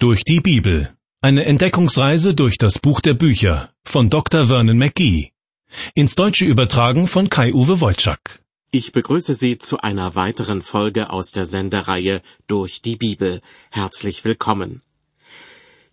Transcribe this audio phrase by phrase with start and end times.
[0.00, 0.96] Durch die Bibel.
[1.22, 4.46] Eine Entdeckungsreise durch das Buch der Bücher von Dr.
[4.46, 5.32] Vernon McGee.
[5.92, 8.44] Ins Deutsche übertragen von Kai-Uwe Wolczak.
[8.70, 13.40] Ich begrüße Sie zu einer weiteren Folge aus der Sendereihe Durch die Bibel.
[13.72, 14.82] Herzlich willkommen.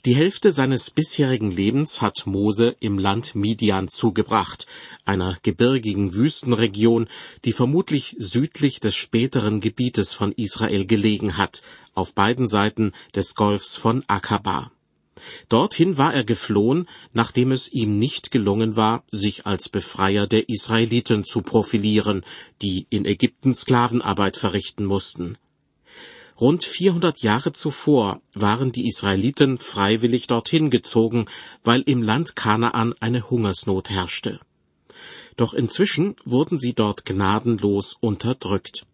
[0.05, 4.67] Die Hälfte seines bisherigen Lebens hat Mose im Land Midian zugebracht,
[5.03, 7.07] einer gebirgigen Wüstenregion,
[7.43, 11.63] die vermutlich südlich des späteren Gebietes von Israel gelegen hat,
[11.95, 14.71] auf beiden Seiten des Golfs von Akaba.
[15.49, 21.23] Dorthin war er geflohen, nachdem es ihm nicht gelungen war, sich als Befreier der Israeliten
[21.23, 22.23] zu profilieren,
[22.61, 25.35] die in Ägypten Sklavenarbeit verrichten mussten.
[26.39, 31.27] Rund 400 Jahre zuvor waren die Israeliten freiwillig dorthin gezogen,
[31.63, 34.41] weil im Land Kanaan eine Hungersnot herrschte.
[35.37, 38.85] Doch inzwischen wurden sie dort gnadenlos unterdrückt.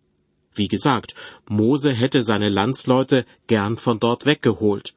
[0.54, 1.16] Wie gesagt,
[1.50, 4.94] Mose hätte seine Landsleute gern von dort weggeholt.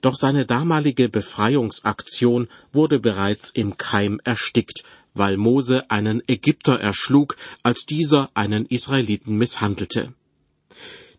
[0.00, 4.82] Doch seine damalige Befreiungsaktion wurde bereits im Keim erstickt,
[5.14, 10.12] weil Mose einen Ägypter erschlug, als dieser einen Israeliten misshandelte.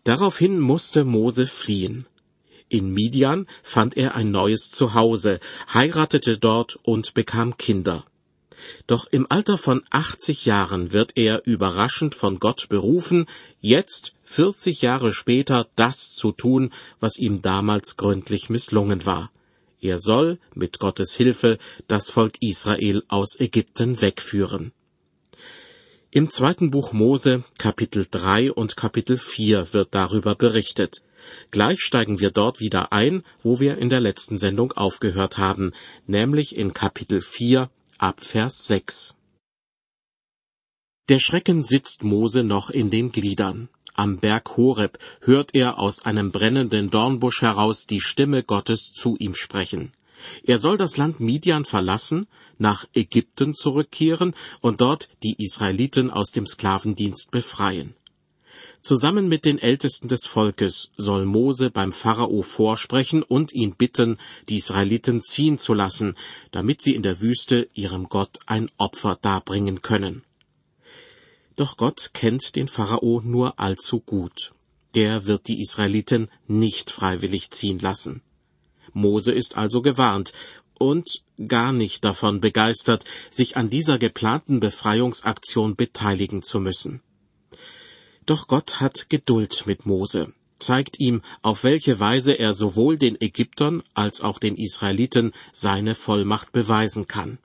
[0.06, 2.06] Daraufhin musste Mose fliehen.
[2.68, 5.40] In Midian fand er ein neues Zuhause,
[5.74, 8.04] heiratete dort und bekam Kinder.
[8.86, 13.26] Doch im Alter von 80 Jahren wird er überraschend von Gott berufen,
[13.60, 19.32] jetzt, 40 Jahre später, das zu tun, was ihm damals gründlich misslungen war.
[19.80, 24.70] Er soll, mit Gottes Hilfe, das Volk Israel aus Ägypten wegführen.
[26.16, 31.02] Im zweiten Buch Mose, Kapitel 3 und Kapitel 4 wird darüber berichtet.
[31.50, 35.72] Gleich steigen wir dort wieder ein, wo wir in der letzten Sendung aufgehört haben,
[36.06, 39.14] nämlich in Kapitel 4 ab Vers 6.
[41.10, 43.68] Der Schrecken sitzt Mose noch in den Gliedern.
[43.92, 49.34] Am Berg Horeb hört er aus einem brennenden Dornbusch heraus die Stimme Gottes zu ihm
[49.34, 49.92] sprechen.
[50.44, 52.26] Er soll das Land Midian verlassen,
[52.58, 57.94] nach Ägypten zurückkehren und dort die Israeliten aus dem Sklavendienst befreien.
[58.80, 64.58] Zusammen mit den Ältesten des Volkes soll Mose beim Pharao vorsprechen und ihn bitten, die
[64.58, 66.14] Israeliten ziehen zu lassen,
[66.52, 70.22] damit sie in der Wüste ihrem Gott ein Opfer darbringen können.
[71.56, 74.52] Doch Gott kennt den Pharao nur allzu gut.
[74.94, 78.22] Der wird die Israeliten nicht freiwillig ziehen lassen.
[78.92, 80.32] Mose ist also gewarnt
[80.78, 87.02] und gar nicht davon begeistert, sich an dieser geplanten Befreiungsaktion beteiligen zu müssen.
[88.24, 93.82] Doch Gott hat Geduld mit Mose, zeigt ihm, auf welche Weise er sowohl den Ägyptern
[93.94, 97.38] als auch den Israeliten seine Vollmacht beweisen kann.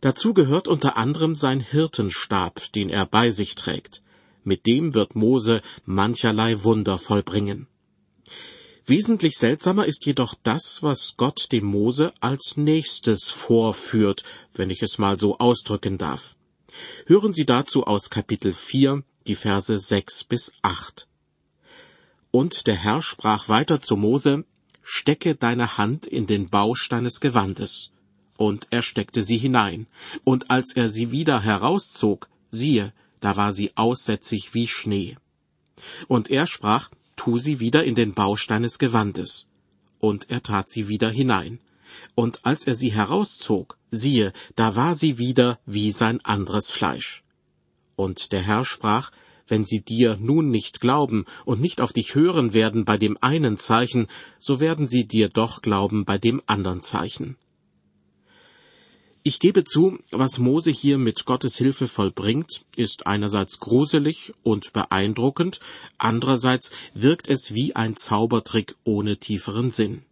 [0.00, 4.02] Dazu gehört unter anderem sein Hirtenstab, den er bei sich trägt.
[4.44, 7.66] Mit dem wird Mose mancherlei Wunder vollbringen.
[8.88, 14.22] Wesentlich seltsamer ist jedoch das, was Gott dem Mose als nächstes vorführt,
[14.54, 16.36] wenn ich es mal so ausdrücken darf.
[17.06, 21.08] Hören Sie dazu aus Kapitel 4, die Verse 6 bis 8.
[22.30, 24.44] Und der Herr sprach weiter zu Mose,
[24.84, 27.90] Stecke deine Hand in den Bausch deines Gewandes.
[28.36, 29.88] Und er steckte sie hinein.
[30.22, 35.16] Und als er sie wieder herauszog, siehe, da war sie aussätzig wie Schnee.
[36.06, 39.48] Und er sprach, tu sie wieder in den Bausch deines Gewandes.
[39.98, 41.58] Und er tat sie wieder hinein.
[42.14, 47.24] Und als er sie herauszog, siehe, da war sie wieder wie sein anderes Fleisch.
[47.96, 49.10] Und der Herr sprach,
[49.48, 53.58] wenn sie dir nun nicht glauben und nicht auf dich hören werden bei dem einen
[53.58, 57.36] Zeichen, so werden sie dir doch glauben bei dem anderen Zeichen.
[59.28, 65.58] Ich gebe zu, was Mose hier mit Gottes Hilfe vollbringt, ist einerseits gruselig und beeindruckend,
[65.98, 70.04] andererseits wirkt es wie ein Zaubertrick ohne tieferen Sinn.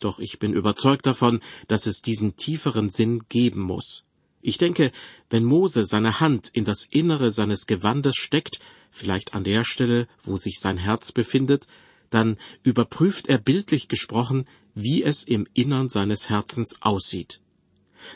[0.00, 4.04] Doch ich bin überzeugt davon, dass es diesen tieferen Sinn geben muss.
[4.42, 4.92] Ich denke,
[5.30, 10.36] wenn Mose seine Hand in das Innere seines Gewandes steckt, vielleicht an der Stelle, wo
[10.36, 11.66] sich sein Herz befindet,
[12.10, 17.40] dann überprüft er bildlich gesprochen, wie es im Innern seines Herzens aussieht.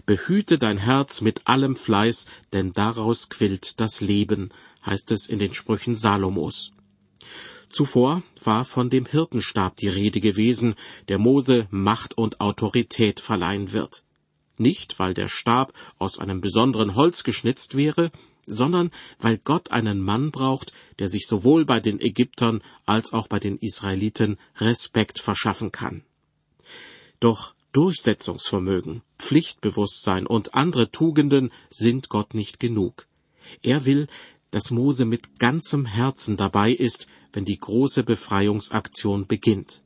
[0.06, 4.50] Behüte dein Herz mit allem Fleiß, denn daraus quillt das Leben,
[4.84, 6.72] heißt es in den Sprüchen Salomos.
[7.68, 10.74] Zuvor war von dem Hirtenstab die Rede gewesen,
[11.08, 14.04] der Mose Macht und Autorität verleihen wird.
[14.58, 18.12] Nicht, weil der Stab aus einem besonderen Holz geschnitzt wäre,
[18.46, 23.38] sondern weil Gott einen Mann braucht, der sich sowohl bei den Ägyptern als auch bei
[23.38, 26.04] den Israeliten Respekt verschaffen kann.
[27.20, 33.06] Doch Durchsetzungsvermögen, Pflichtbewusstsein und andere Tugenden sind Gott nicht genug.
[33.62, 34.08] Er will,
[34.50, 39.82] dass Mose mit ganzem Herzen dabei ist, wenn die große Befreiungsaktion beginnt.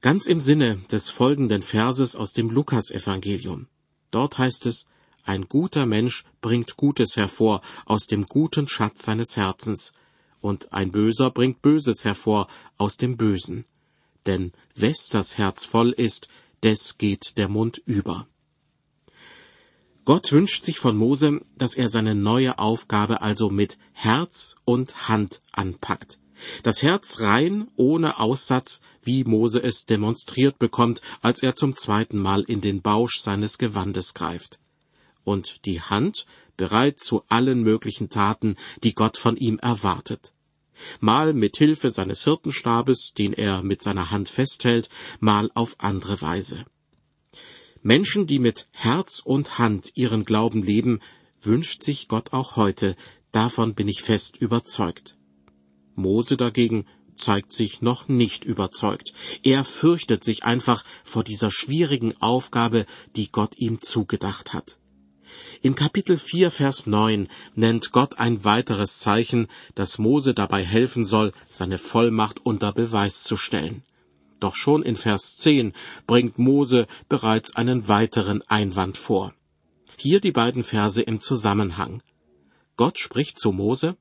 [0.00, 3.66] Ganz im Sinne des folgenden Verses aus dem Lukasevangelium.
[4.10, 4.86] Dort heißt es,
[5.24, 9.92] ein guter Mensch bringt Gutes hervor aus dem guten Schatz seines Herzens,
[10.40, 12.48] und ein Böser bringt Böses hervor
[12.78, 13.64] aus dem Bösen.
[14.24, 16.28] Denn wes das Herz voll ist,
[16.62, 18.26] des geht der Mund über.
[20.04, 25.42] Gott wünscht sich von Mose, dass er seine neue Aufgabe also mit Herz und Hand
[25.52, 26.18] anpackt.
[26.62, 32.42] Das Herz rein, ohne Aussatz, wie Mose es demonstriert bekommt, als er zum zweiten Mal
[32.42, 34.60] in den Bausch seines Gewandes greift.
[35.24, 36.24] Und die Hand
[36.56, 40.32] bereit zu allen möglichen Taten, die Gott von ihm erwartet.
[41.00, 44.88] Mal mit Hilfe seines Hirtenstabes, den er mit seiner Hand festhält,
[45.20, 46.64] mal auf andere Weise.
[47.82, 51.00] Menschen, die mit Herz und Hand ihren Glauben leben,
[51.40, 52.96] wünscht sich Gott auch heute,
[53.32, 55.16] davon bin ich fest überzeugt.
[55.94, 56.86] Mose dagegen
[57.16, 59.12] zeigt sich noch nicht überzeugt.
[59.42, 62.86] Er fürchtet sich einfach vor dieser schwierigen Aufgabe,
[63.16, 64.77] die Gott ihm zugedacht hat.
[65.62, 71.32] In Kapitel 4, Vers 9 nennt Gott ein weiteres Zeichen, das Mose dabei helfen soll,
[71.48, 73.82] seine Vollmacht unter Beweis zu stellen.
[74.40, 75.72] Doch schon in Vers 10
[76.06, 79.34] bringt Mose bereits einen weiteren Einwand vor.
[79.96, 82.02] Hier die beiden Verse im Zusammenhang.
[82.76, 83.96] Gott spricht zu Mose,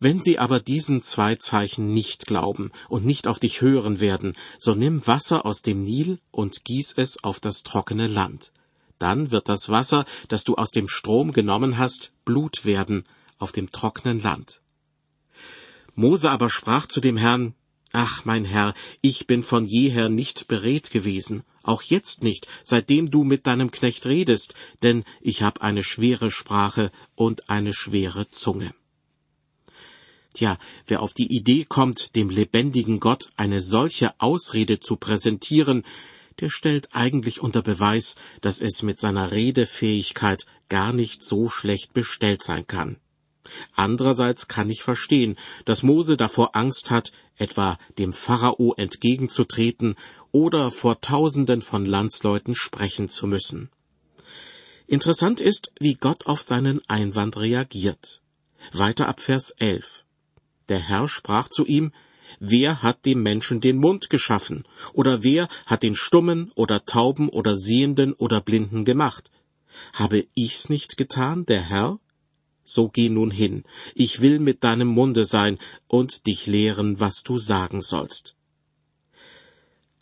[0.00, 4.74] wenn sie aber diesen zwei Zeichen nicht glauben und nicht auf dich hören werden, so
[4.74, 8.52] nimm Wasser aus dem Nil und gieß es auf das trockene Land.
[8.98, 13.04] Dann wird das Wasser, das du aus dem Strom genommen hast, Blut werden
[13.38, 14.60] auf dem trockenen Land.
[15.94, 17.54] Mose aber sprach zu dem Herrn,
[17.96, 23.22] Ach, mein Herr, ich bin von jeher nicht beredt gewesen, auch jetzt nicht, seitdem du
[23.22, 28.74] mit deinem Knecht redest, denn ich hab eine schwere Sprache und eine schwere Zunge.
[30.34, 30.58] Tja,
[30.88, 35.84] wer auf die Idee kommt, dem lebendigen Gott eine solche Ausrede zu präsentieren,
[36.40, 42.42] der stellt eigentlich unter Beweis, dass es mit seiner Redefähigkeit gar nicht so schlecht bestellt
[42.42, 42.96] sein kann.
[43.74, 49.96] Andererseits kann ich verstehen, dass Mose davor Angst hat, etwa dem Pharao entgegenzutreten
[50.32, 53.70] oder vor Tausenden von Landsleuten sprechen zu müssen.
[54.86, 58.22] Interessant ist, wie Gott auf seinen Einwand reagiert.
[58.72, 60.04] Weiter ab Vers 11.
[60.68, 61.92] Der Herr sprach zu ihm,
[62.40, 64.64] Wer hat dem Menschen den Mund geschaffen?
[64.92, 69.30] Oder wer hat den Stummen oder Tauben oder Sehenden oder Blinden gemacht?
[69.92, 71.98] Habe ich's nicht getan, der Herr?
[72.64, 73.64] So geh nun hin,
[73.94, 78.34] ich will mit deinem Munde sein und dich lehren, was du sagen sollst.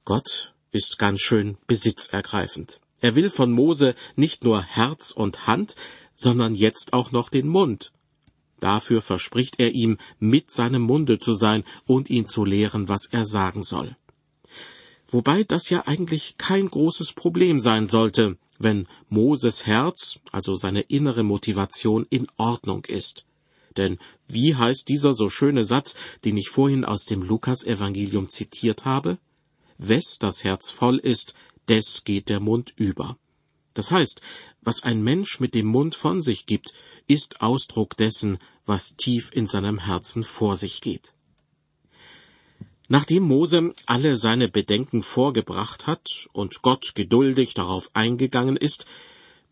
[0.05, 2.81] Gott ist ganz schön besitzergreifend.
[3.01, 5.75] Er will von Mose nicht nur Herz und Hand,
[6.15, 7.93] sondern jetzt auch noch den Mund.
[8.63, 13.27] Dafür verspricht er ihm, mit seinem Munde zu sein und ihn zu lehren, was er
[13.27, 13.97] sagen soll.
[15.09, 21.25] Wobei das ja eigentlich kein großes Problem sein sollte, wenn Moses Herz, also seine innere
[21.25, 23.27] Motivation, in Ordnung ist.
[23.77, 23.99] Denn
[24.29, 29.19] wie heißt dieser so schöne Satz, den ich vorhin aus dem Lukas-Evangelium zitiert habe?
[29.77, 31.35] Wes das Herz voll ist,
[31.69, 33.19] des geht der Mund über.
[33.75, 34.21] Das heißt,
[34.61, 36.73] was ein Mensch mit dem Mund von sich gibt,
[37.09, 41.13] ist Ausdruck dessen, was tief in seinem Herzen vor sich geht.
[42.89, 48.85] Nachdem Mose alle seine Bedenken vorgebracht hat und Gott geduldig darauf eingegangen ist,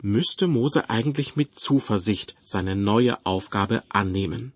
[0.03, 4.53] müsste Mose eigentlich mit Zuversicht seine neue Aufgabe annehmen.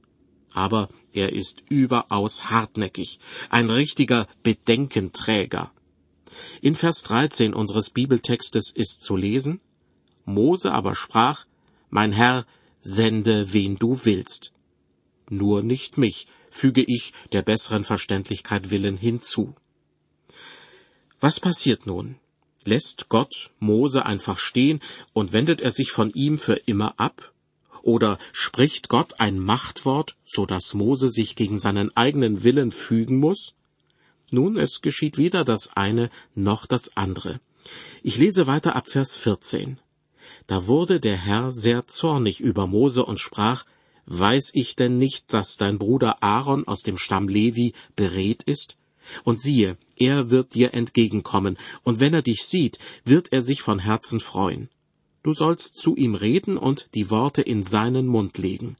[0.52, 3.20] Aber er ist überaus hartnäckig,
[3.50, 5.72] ein richtiger Bedenkenträger.
[6.60, 9.60] In Vers 13 unseres Bibeltextes ist zu lesen,
[10.24, 11.46] Mose aber sprach,
[11.90, 12.46] Mein Herr,
[12.84, 14.52] sende wen du willst.
[15.28, 19.56] Nur nicht mich, füge ich der besseren Verständlichkeit willen hinzu.
[21.18, 22.16] Was passiert nun?
[22.64, 24.80] Lässt Gott Mose einfach stehen
[25.12, 27.32] und wendet er sich von ihm für immer ab?
[27.82, 33.54] Oder spricht Gott ein Machtwort, so dass Mose sich gegen seinen eigenen Willen fügen muss?
[34.30, 37.40] Nun, es geschieht weder das eine noch das andere.
[38.02, 39.78] Ich lese weiter ab Vers 14.
[40.46, 43.64] Da wurde der Herr sehr zornig über Mose und sprach,
[44.06, 48.76] Weiß ich denn nicht, dass dein Bruder Aaron aus dem Stamm Levi beredt ist?
[49.22, 53.78] Und siehe, er wird dir entgegenkommen, und wenn er dich sieht, wird er sich von
[53.78, 54.68] Herzen freuen.
[55.22, 58.76] Du sollst zu ihm reden und die Worte in seinen Mund legen.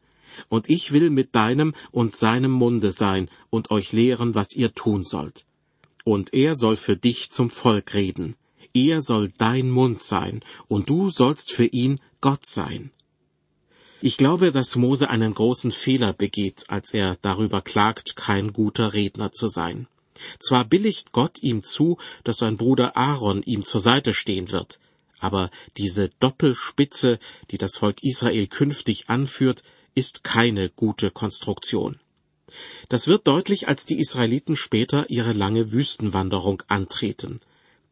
[0.49, 5.05] Und ich will mit deinem und seinem Munde sein und euch lehren, was ihr tun
[5.05, 5.47] sollt.
[6.05, 8.35] Und er soll für dich zum Volk reden
[8.75, 12.91] er soll dein Mund sein, und du sollst für ihn Gott sein.
[14.01, 19.33] Ich glaube, dass Mose einen großen Fehler begeht, als er darüber klagt, kein guter Redner
[19.33, 19.87] zu sein.
[20.41, 24.79] Zwar billigt Gott ihm zu, dass sein Bruder Aaron ihm zur Seite stehen wird,
[25.19, 27.19] aber diese Doppelspitze,
[27.51, 29.63] die das Volk Israel künftig anführt,
[29.95, 31.99] ist keine gute Konstruktion.
[32.89, 37.41] Das wird deutlich, als die Israeliten später ihre lange Wüstenwanderung antreten.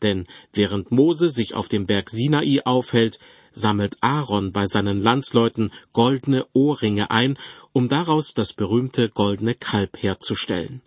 [0.03, 3.19] Denn während Mose sich auf dem Berg Sinai aufhält,
[3.53, 7.39] sammelt Aaron bei seinen Landsleuten goldene Ohrringe ein,
[7.73, 10.83] um daraus das berühmte goldene Kalb herzustellen.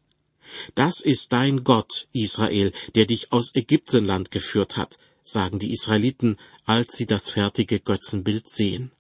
[0.76, 6.96] Das ist dein Gott, Israel, der dich aus Ägyptenland geführt hat, sagen die Israeliten, als
[6.96, 8.92] sie das fertige Götzenbild sehen.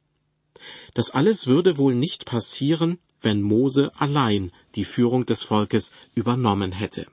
[0.94, 7.08] Das alles würde wohl nicht passieren, wenn Mose allein die Führung des Volkes übernommen hätte.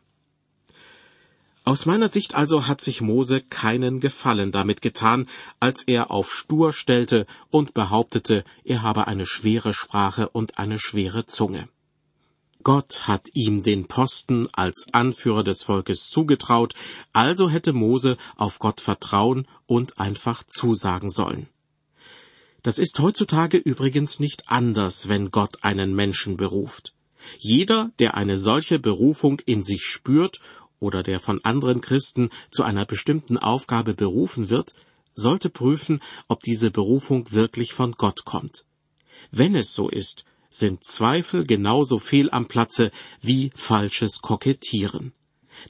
[1.65, 5.29] Aus meiner Sicht also hat sich Mose keinen Gefallen damit getan,
[5.61, 11.27] als er auf Stur stellte und behauptete, er habe eine schwere Sprache und eine schwere
[11.27, 11.69] Zunge.
[12.65, 16.75] Gott hat ihm den Posten als Anführer des Volkes zugetraut,
[17.13, 21.49] also hätte Mose auf Gott vertrauen und einfach zusagen sollen.
[22.65, 26.95] Das ist heutzutage übrigens nicht anders, wenn Gott einen Menschen beruft.
[27.39, 30.41] Jeder, der eine solche Berufung in sich spürt
[30.83, 34.75] oder der von anderen Christen zu einer bestimmten Aufgabe berufen wird,
[35.15, 38.65] sollte prüfen, ob diese Berufung wirklich von Gott kommt.
[39.31, 45.13] Wenn es so ist, sind Zweifel genauso fehl am Platze wie falsches Kokettieren.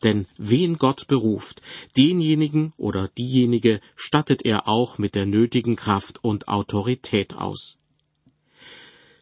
[0.02, 1.61] Denn wen Gott beruft,
[1.97, 7.78] denjenigen oder diejenige stattet er auch mit der nötigen Kraft und Autorität aus.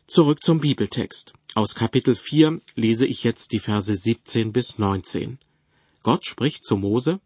[0.06, 1.32] Zurück zum Bibeltext.
[1.54, 5.38] Aus Kapitel 4 lese ich jetzt die Verse 17 bis 19.
[6.02, 7.21] Gott spricht zu Mose,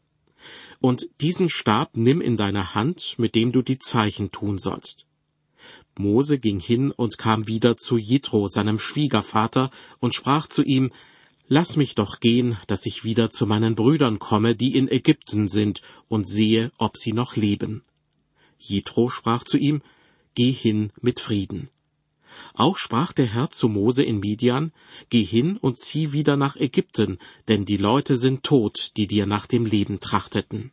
[0.80, 5.06] und diesen Stab nimm in deine Hand, mit dem du die Zeichen tun sollst.
[5.96, 10.92] Mose ging hin und kam wieder zu Jitro, seinem Schwiegervater, und sprach zu ihm,
[11.46, 15.82] Lass mich doch gehen, dass ich wieder zu meinen Brüdern komme, die in Ägypten sind,
[16.08, 17.82] und sehe, ob sie noch leben.
[18.58, 19.82] Jitro sprach zu ihm,
[20.34, 21.68] Geh hin mit Frieden.
[22.54, 24.72] Auch sprach der Herr zu Mose in Midian,
[25.10, 29.46] Geh hin und zieh wieder nach Ägypten, denn die Leute sind tot, die dir nach
[29.46, 30.72] dem Leben trachteten.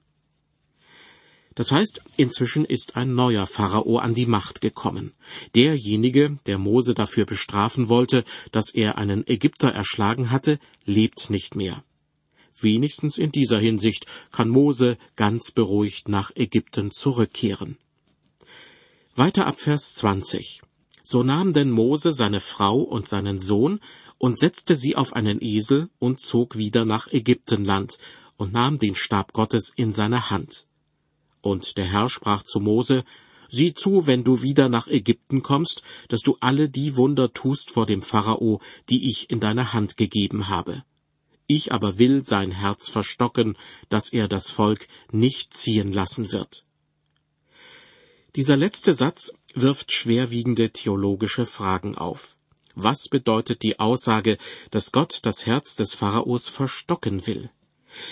[1.55, 5.13] Das heißt, inzwischen ist ein neuer Pharao an die Macht gekommen.
[5.53, 11.83] Derjenige, der Mose dafür bestrafen wollte, dass er einen Ägypter erschlagen hatte, lebt nicht mehr.
[12.61, 17.77] Wenigstens in dieser Hinsicht kann Mose ganz beruhigt nach Ägypten zurückkehren.
[19.15, 20.61] Weiter ab Vers 20.
[21.03, 23.79] So nahm denn Mose seine Frau und seinen Sohn
[24.17, 27.97] und setzte sie auf einen Esel und zog wieder nach Ägyptenland
[28.37, 30.67] und nahm den Stab Gottes in seine Hand.
[31.41, 33.03] Und der Herr sprach zu Mose,
[33.53, 37.85] Sieh zu, wenn du wieder nach Ägypten kommst, dass du alle die Wunder tust vor
[37.85, 40.85] dem Pharao, die ich in deine Hand gegeben habe.
[41.47, 43.57] Ich aber will sein Herz verstocken,
[43.89, 46.63] dass er das Volk nicht ziehen lassen wird.
[48.37, 52.37] Dieser letzte Satz wirft schwerwiegende theologische Fragen auf.
[52.75, 54.37] Was bedeutet die Aussage,
[54.69, 57.49] dass Gott das Herz des Pharaos verstocken will?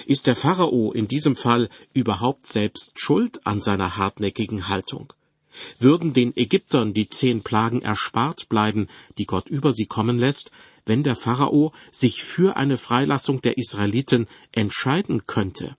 [0.06, 5.14] Ist der Pharao in diesem Fall überhaupt selbst schuld an seiner hartnäckigen Haltung?
[5.80, 10.52] Würden den Ägyptern die zehn Plagen erspart bleiben, die Gott über sie kommen lässt,
[10.86, 15.78] wenn der Pharao sich für eine Freilassung der Israeliten entscheiden könnte?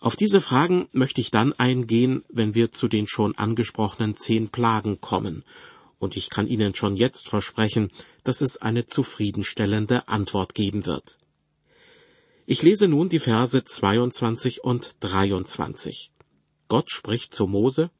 [0.00, 5.00] Auf diese Fragen möchte ich dann eingehen, wenn wir zu den schon angesprochenen zehn Plagen
[5.00, 5.44] kommen,
[5.98, 7.90] und ich kann Ihnen schon jetzt versprechen,
[8.22, 11.18] dass es eine zufriedenstellende Antwort geben wird.
[12.44, 16.12] Ich lese nun die Verse 22 und 23.
[16.68, 17.90] Gott spricht zu Mose,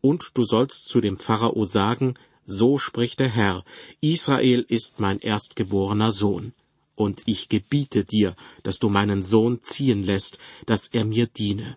[0.00, 2.14] und du sollst zu dem Pharao sagen,
[2.46, 3.64] so spricht der Herr,
[4.00, 6.54] Israel ist mein erstgeborener Sohn,
[6.94, 11.76] und ich gebiete dir, dass du meinen Sohn ziehen lässt, dass er mir diene.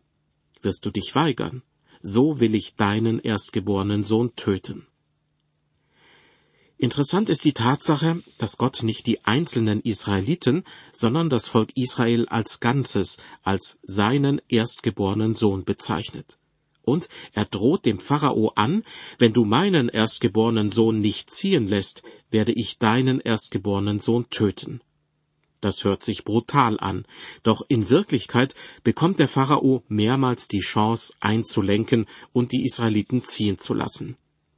[0.62, 1.64] Wirst du dich weigern,
[2.02, 4.88] so will ich deinen erstgeborenen Sohn töten.
[6.80, 12.60] Interessant ist die Tatsache, dass Gott nicht die einzelnen Israeliten, sondern das Volk Israel als
[12.60, 16.38] Ganzes, als seinen erstgeborenen Sohn bezeichnet.
[16.84, 18.84] Und er droht dem Pharao an,
[19.18, 24.80] wenn du meinen erstgeborenen Sohn nicht ziehen lässt, werde ich deinen erstgeborenen Sohn töten.
[25.62, 27.06] Das hört sich brutal an,
[27.44, 33.74] doch in Wirklichkeit bekommt der Pharao mehrmals die Chance einzulenken und die Israeliten ziehen zu
[33.74, 34.18] lassen.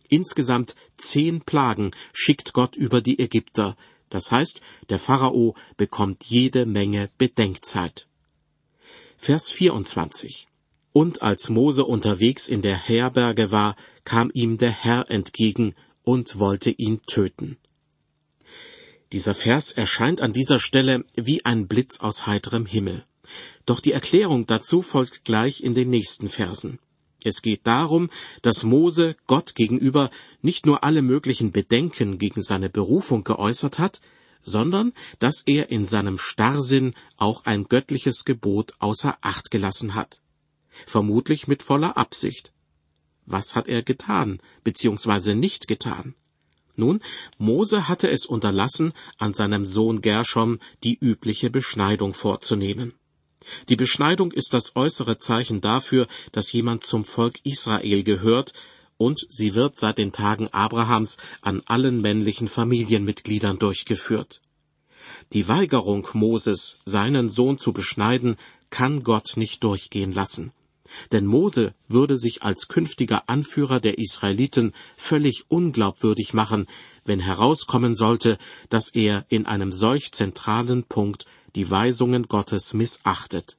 [0.10, 3.78] Insgesamt zehn Plagen schickt Gott über die Ägypter.
[4.10, 8.08] Das heißt, der Pharao bekommt jede Menge Bedenkzeit.
[9.18, 10.48] Vers 24.
[10.92, 16.72] Und als Mose unterwegs in der Herberge war, kam ihm der Herr entgegen und wollte
[16.72, 17.58] ihn töten.
[19.12, 23.06] Dieser Vers erscheint an dieser Stelle wie ein Blitz aus heiterem Himmel.
[23.66, 26.80] Doch die Erklärung dazu folgt gleich in den nächsten Versen.
[27.24, 28.10] Es geht darum,
[28.44, 30.10] dass Mose Gott gegenüber
[30.42, 34.00] nicht nur alle möglichen Bedenken gegen seine Berufung geäußert hat,
[34.42, 40.22] sondern dass er in seinem Starrsinn auch ein göttliches Gebot außer Acht gelassen hat.
[40.86, 42.54] Vermutlich mit voller Absicht.
[43.26, 46.16] Was hat er getan, beziehungsweise nicht getan?
[46.80, 47.02] Nun,
[47.38, 52.94] Mose hatte es unterlassen, an seinem Sohn Gershom die übliche Beschneidung vorzunehmen.
[53.68, 58.54] Die Beschneidung ist das äußere Zeichen dafür, dass jemand zum Volk Israel gehört,
[58.98, 64.42] und sie wird seit den Tagen Abrahams an allen männlichen Familienmitgliedern durchgeführt.
[65.34, 68.36] Die Weigerung Moses, seinen Sohn zu beschneiden,
[68.70, 70.52] kann Gott nicht durchgehen lassen.
[71.12, 76.68] Denn Mose würde sich als künftiger Anführer der Israeliten völlig unglaubwürdig machen,
[77.06, 78.38] wenn herauskommen sollte,
[78.70, 83.58] dass er in einem solch zentralen Punkt die Weisungen Gottes missachtet.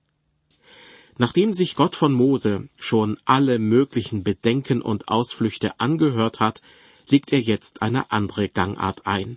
[1.19, 6.63] Nachdem sich Gott von Mose schon alle möglichen Bedenken und Ausflüchte angehört hat,
[7.09, 9.37] legt er jetzt eine andere Gangart ein.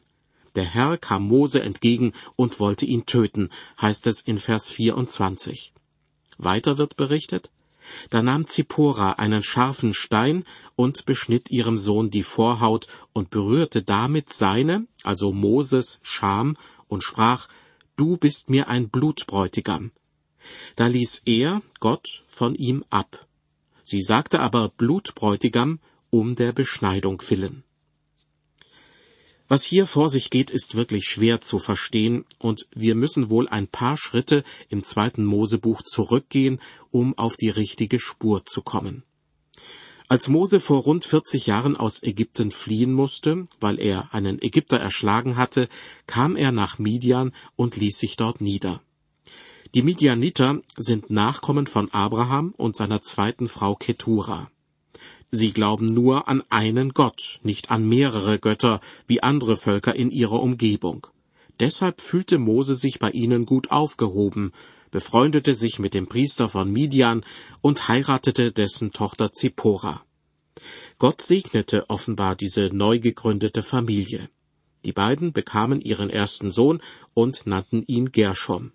[0.55, 3.49] Der Herr kam Mose entgegen und wollte ihn töten,
[3.81, 5.73] heißt es in Vers 24.
[6.37, 7.49] Weiter wird berichtet,
[8.09, 10.43] da nahm Zippora einen scharfen Stein
[10.75, 16.57] und beschnitt ihrem Sohn die Vorhaut und berührte damit seine, also Moses, Scham
[16.87, 17.47] und sprach,
[17.95, 19.91] Du bist mir ein Blutbräutigam.
[20.75, 23.27] Da ließ er, Gott, von ihm ab.
[23.83, 27.63] Sie sagte aber Blutbräutigam um der Beschneidung willen.
[29.53, 33.67] Was hier vor sich geht, ist wirklich schwer zu verstehen, und wir müssen wohl ein
[33.67, 39.03] paar Schritte im zweiten Mosebuch zurückgehen, um auf die richtige Spur zu kommen.
[40.07, 45.37] Als Mose vor rund 40 Jahren aus Ägypten fliehen musste, weil er einen Ägypter erschlagen
[45.37, 45.69] hatte,
[46.07, 48.81] kam er nach Midian und ließ sich dort nieder.
[49.75, 54.49] Die Midianiter sind Nachkommen von Abraham und seiner zweiten Frau Ketura.
[55.35, 60.39] Sie glauben nur an einen Gott, nicht an mehrere Götter wie andere Völker in ihrer
[60.39, 61.07] Umgebung.
[61.59, 64.51] Deshalb fühlte Mose sich bei ihnen gut aufgehoben,
[64.91, 67.25] befreundete sich mit dem Priester von Midian
[67.61, 70.05] und heiratete dessen Tochter Zippora.
[70.99, 74.29] Gott segnete offenbar diese neu gegründete Familie.
[74.85, 76.79] Die beiden bekamen ihren ersten Sohn
[77.15, 78.71] und nannten ihn Gershom.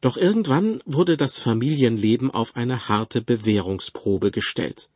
[0.00, 4.90] Doch irgendwann wurde das Familienleben auf eine harte Bewährungsprobe gestellt.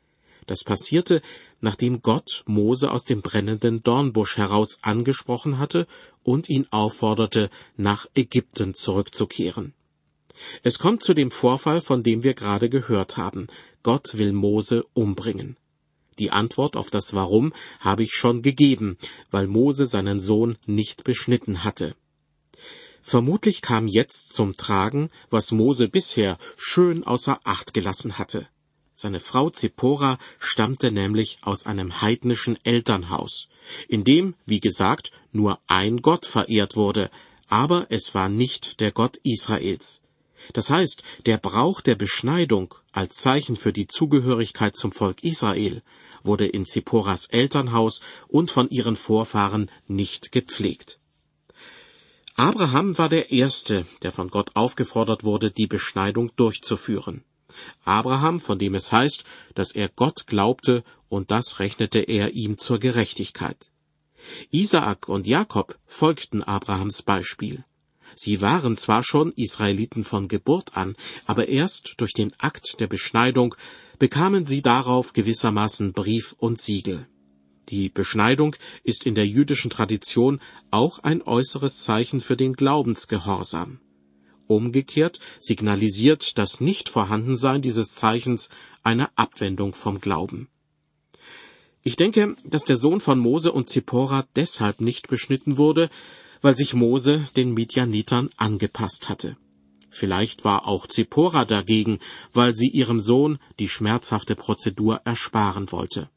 [0.49, 1.21] Das passierte,
[1.61, 5.87] nachdem Gott Mose aus dem brennenden Dornbusch heraus angesprochen hatte
[6.23, 9.75] und ihn aufforderte, nach Ägypten zurückzukehren.
[10.63, 13.49] Es kommt zu dem Vorfall, von dem wir gerade gehört haben.
[13.83, 15.59] Gott will Mose umbringen.
[16.19, 18.97] Die Antwort auf das Warum habe ich schon gegeben,
[19.31, 21.95] weil Mose seinen Sohn nicht beschnitten hatte.
[23.03, 28.49] Vermutlich kam jetzt zum Tragen, was Mose bisher schön außer Acht gelassen hatte.
[29.01, 33.47] Seine Frau Zippora stammte nämlich aus einem heidnischen Elternhaus,
[33.87, 37.09] in dem, wie gesagt, nur ein Gott verehrt wurde,
[37.47, 40.03] aber es war nicht der Gott Israels.
[40.53, 45.81] Das heißt, der Brauch der Beschneidung als Zeichen für die Zugehörigkeit zum Volk Israel
[46.25, 50.99] wurde in Zipporas Elternhaus und von ihren Vorfahren nicht gepflegt.
[52.35, 57.23] Abraham war der Erste, der von Gott aufgefordert wurde, die Beschneidung durchzuführen.
[57.85, 62.79] Abraham, von dem es heißt, dass er Gott glaubte, und das rechnete er ihm zur
[62.79, 63.71] Gerechtigkeit.
[64.51, 67.65] Isaak und Jakob folgten Abrahams Beispiel.
[68.15, 73.55] Sie waren zwar schon Israeliten von Geburt an, aber erst durch den Akt der Beschneidung
[73.99, 77.07] bekamen sie darauf gewissermaßen Brief und Siegel.
[77.69, 83.81] Die Beschneidung ist in der jüdischen Tradition auch ein äußeres Zeichen für den Glaubensgehorsam.
[84.49, 88.49] Umgekehrt signalisiert das Nichtvorhandensein dieses Zeichens
[88.83, 90.49] eine Abwendung vom Glauben.
[91.83, 95.91] Ich denke, dass der Sohn von Mose und Zippora deshalb nicht beschnitten wurde,
[96.41, 99.37] weil sich Mose den Midianitern angepasst hatte.
[99.91, 101.99] Vielleicht war auch Zippora dagegen,
[102.33, 106.09] weil sie ihrem Sohn die schmerzhafte Prozedur ersparen wollte.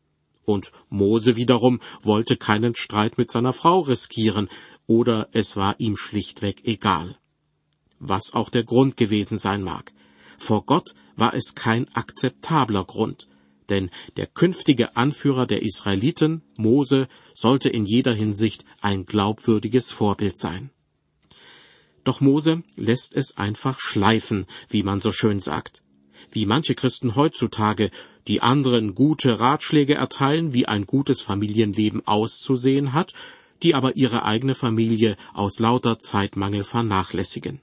[0.45, 4.49] Und Mose wiederum wollte keinen Streit mit seiner Frau riskieren,
[4.87, 7.17] oder es war ihm schlichtweg egal.
[8.01, 9.93] Was auch der Grund gewesen sein mag.
[10.37, 13.29] Vor Gott war es kein akzeptabler Grund,
[13.69, 20.71] denn der künftige Anführer der Israeliten, Mose, sollte in jeder Hinsicht ein glaubwürdiges Vorbild sein.
[22.03, 25.81] Doch Mose lässt es einfach schleifen, wie man so schön sagt
[26.31, 27.91] wie manche Christen heutzutage,
[28.27, 33.13] die anderen gute Ratschläge erteilen, wie ein gutes Familienleben auszusehen hat,
[33.63, 37.61] die aber ihre eigene Familie aus lauter Zeitmangel vernachlässigen.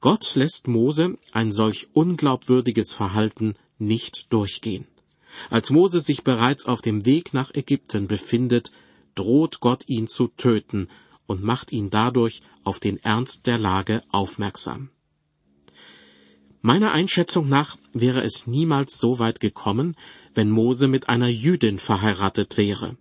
[0.00, 4.86] Gott lässt Mose ein solch unglaubwürdiges Verhalten nicht durchgehen.
[5.50, 8.72] Als Mose sich bereits auf dem Weg nach Ägypten befindet,
[9.14, 10.88] droht Gott ihn zu töten
[11.26, 14.90] und macht ihn dadurch auf den Ernst der Lage aufmerksam.
[16.62, 19.96] Meiner Einschätzung nach wäre es niemals so weit gekommen,
[20.34, 22.96] wenn Mose mit einer Jüdin verheiratet wäre.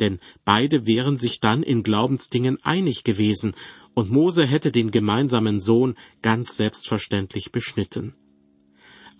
[0.00, 3.54] Denn beide wären sich dann in Glaubensdingen einig gewesen,
[3.96, 8.14] und Mose hätte den gemeinsamen Sohn ganz selbstverständlich beschnitten.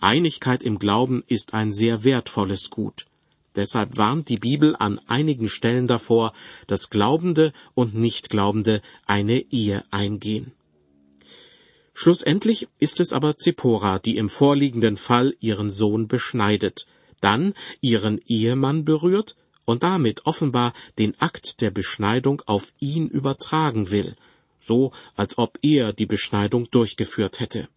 [0.00, 3.06] Einigkeit im Glauben ist ein sehr wertvolles Gut.
[3.54, 6.34] Deshalb warnt die Bibel an einigen Stellen davor,
[6.66, 10.52] dass Glaubende und Nichtglaubende eine Ehe eingehen.
[11.94, 16.86] Schlussendlich ist es aber Zippora, die im vorliegenden Fall ihren Sohn beschneidet,
[17.22, 24.16] dann ihren Ehemann berührt und damit offenbar den Akt der Beschneidung auf ihn übertragen will,
[24.60, 27.68] so als ob er die Beschneidung durchgeführt hätte.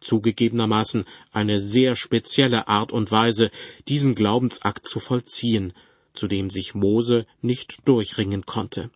[0.00, 3.50] Zugegebenermaßen eine sehr spezielle Art und Weise,
[3.88, 5.72] diesen Glaubensakt zu vollziehen,
[6.12, 8.90] zu dem sich Mose nicht durchringen konnte.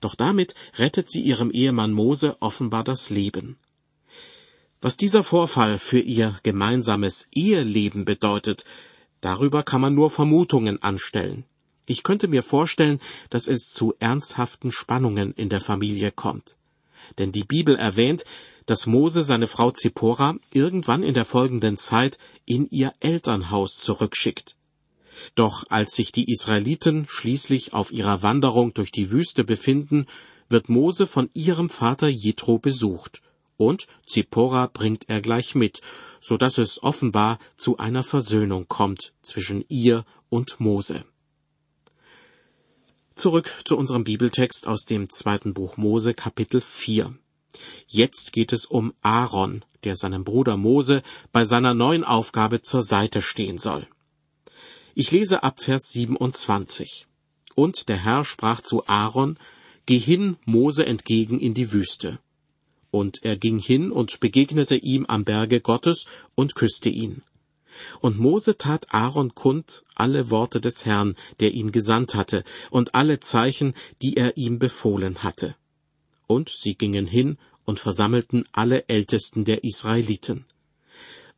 [0.00, 3.58] Doch damit rettet sie ihrem Ehemann Mose offenbar das Leben.
[4.80, 8.64] Was dieser Vorfall für ihr gemeinsames Eheleben bedeutet,
[9.20, 11.44] darüber kann man nur Vermutungen anstellen.
[11.90, 16.58] Ich könnte mir vorstellen, dass es zu ernsthaften Spannungen in der Familie kommt.
[17.16, 18.26] Denn die Bibel erwähnt,
[18.66, 24.54] dass Mose seine Frau Zippora irgendwann in der folgenden Zeit in ihr Elternhaus zurückschickt.
[25.34, 30.06] Doch als sich die Israeliten schließlich auf ihrer Wanderung durch die Wüste befinden,
[30.50, 33.22] wird Mose von ihrem Vater Jethro besucht
[33.56, 35.80] und Zippora bringt er gleich mit,
[36.20, 41.04] so dass es offenbar zu einer Versöhnung kommt zwischen ihr und Mose.
[43.18, 47.18] Zurück zu unserem Bibeltext aus dem zweiten Buch Mose Kapitel 4.
[47.88, 51.02] Jetzt geht es um Aaron, der seinem Bruder Mose
[51.32, 53.88] bei seiner neuen Aufgabe zur Seite stehen soll.
[54.94, 57.08] Ich lese ab Vers 27.
[57.56, 59.36] Und der Herr sprach zu Aaron,
[59.86, 62.20] Geh hin Mose entgegen in die Wüste.
[62.92, 67.24] Und er ging hin und begegnete ihm am Berge Gottes und küsste ihn.
[68.00, 73.20] Und Mose tat Aaron kund alle Worte des Herrn, der ihn gesandt hatte, und alle
[73.20, 75.56] Zeichen, die er ihm befohlen hatte.
[76.26, 80.46] Und sie gingen hin und versammelten alle Ältesten der Israeliten.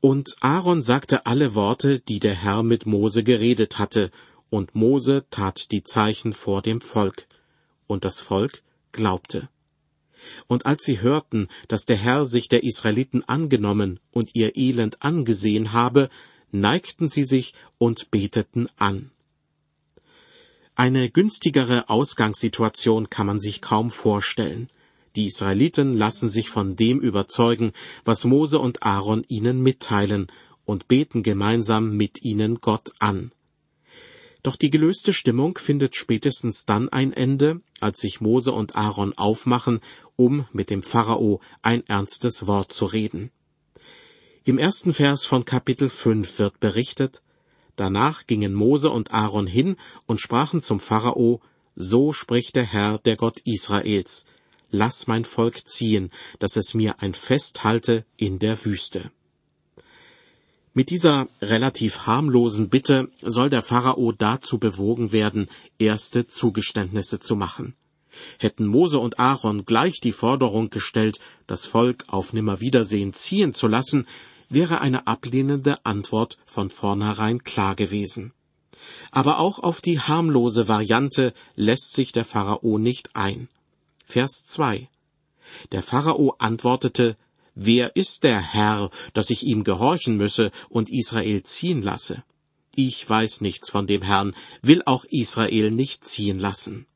[0.00, 4.10] Und Aaron sagte alle Worte, die der Herr mit Mose geredet hatte,
[4.48, 7.26] und Mose tat die Zeichen vor dem Volk.
[7.86, 9.48] Und das Volk glaubte.
[10.46, 15.72] Und als sie hörten, dass der Herr sich der Israeliten angenommen und ihr Elend angesehen
[15.72, 16.10] habe,
[16.52, 19.10] neigten sie sich und beteten an.
[20.74, 24.70] Eine günstigere Ausgangssituation kann man sich kaum vorstellen.
[25.16, 27.72] Die Israeliten lassen sich von dem überzeugen,
[28.04, 30.28] was Mose und Aaron ihnen mitteilen,
[30.64, 33.32] und beten gemeinsam mit ihnen Gott an.
[34.42, 39.80] Doch die gelöste Stimmung findet spätestens dann ein Ende, als sich Mose und Aaron aufmachen,
[40.16, 43.30] um mit dem Pharao ein ernstes Wort zu reden.
[44.44, 47.20] Im ersten Vers von Kapitel 5 wird berichtet,
[47.76, 49.76] Danach gingen Mose und Aaron hin
[50.06, 51.42] und sprachen zum Pharao,
[51.76, 54.24] So spricht der Herr, der Gott Israels,
[54.70, 59.10] Lass mein Volk ziehen, dass es mir ein Fest halte in der Wüste.
[60.72, 67.74] Mit dieser relativ harmlosen Bitte soll der Pharao dazu bewogen werden, erste Zugeständnisse zu machen.
[68.38, 74.06] Hätten Mose und Aaron gleich die Forderung gestellt, das Volk auf Nimmerwiedersehen ziehen zu lassen,
[74.48, 78.32] wäre eine ablehnende Antwort von vornherein klar gewesen.
[79.10, 83.48] Aber auch auf die harmlose Variante lässt sich der Pharao nicht ein.
[84.04, 84.88] Vers 2.
[85.72, 87.16] Der Pharao antwortete,
[87.54, 92.22] Wer ist der Herr, dass ich ihm gehorchen müsse und Israel ziehen lasse?
[92.74, 96.86] Ich weiß nichts von dem Herrn, will auch Israel nicht ziehen lassen.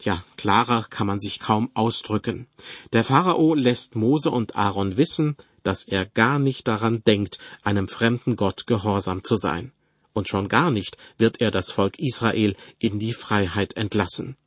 [0.00, 2.46] Tja, klarer kann man sich kaum ausdrücken.
[2.94, 8.34] Der Pharao lässt Mose und Aaron wissen, dass er gar nicht daran denkt, einem fremden
[8.34, 9.72] Gott gehorsam zu sein.
[10.14, 14.38] Und schon gar nicht wird er das Volk Israel in die Freiheit entlassen.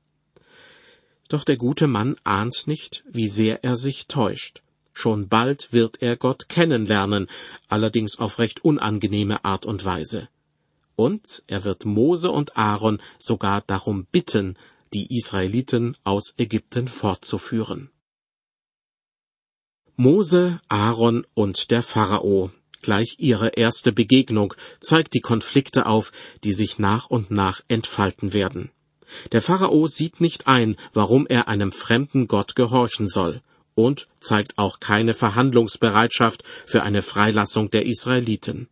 [1.29, 4.63] Doch der gute Mann ahnt nicht, wie sehr er sich täuscht.
[4.91, 7.27] Schon bald wird er Gott kennenlernen,
[7.67, 10.29] allerdings auf recht unangenehme Art und Weise.
[10.95, 14.57] Und er wird Mose und Aaron sogar darum bitten,
[14.93, 17.89] die Israeliten aus Ägypten fortzuführen.
[19.95, 22.51] Mose, Aaron und der Pharao,
[22.81, 26.11] gleich ihre erste Begegnung, zeigt die Konflikte auf,
[26.43, 28.71] die sich nach und nach entfalten werden.
[29.31, 33.41] Der Pharao sieht nicht ein, warum er einem fremden Gott gehorchen soll,
[33.75, 38.67] und zeigt auch keine Verhandlungsbereitschaft für eine Freilassung der Israeliten.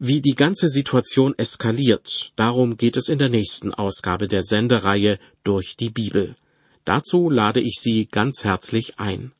[0.00, 5.76] Wie die ganze Situation eskaliert, darum geht es in der nächsten Ausgabe der Sendereihe durch
[5.76, 6.36] die Bibel.
[6.84, 9.32] Dazu lade ich Sie ganz herzlich ein.